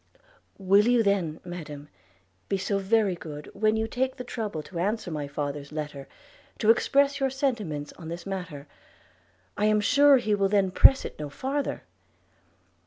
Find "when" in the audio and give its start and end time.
3.53-3.75